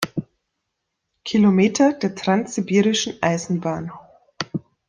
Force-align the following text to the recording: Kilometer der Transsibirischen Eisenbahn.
Kilometer 1.23 1.93
der 1.93 2.15
Transsibirischen 2.15 3.21
Eisenbahn. 3.21 3.91